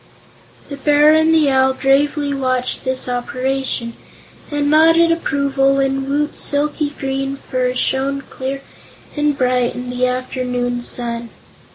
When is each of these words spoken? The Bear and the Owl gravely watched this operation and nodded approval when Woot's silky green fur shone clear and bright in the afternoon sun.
The 0.69 0.77
Bear 0.77 1.13
and 1.13 1.31
the 1.31 1.51
Owl 1.51 1.73
gravely 1.75 2.33
watched 2.33 2.83
this 2.85 3.07
operation 3.07 3.93
and 4.49 4.67
nodded 4.67 5.11
approval 5.11 5.75
when 5.75 6.09
Woot's 6.09 6.41
silky 6.41 6.89
green 6.97 7.35
fur 7.35 7.75
shone 7.75 8.21
clear 8.21 8.61
and 9.15 9.37
bright 9.37 9.75
in 9.75 9.91
the 9.91 10.07
afternoon 10.07 10.81
sun. 10.81 11.29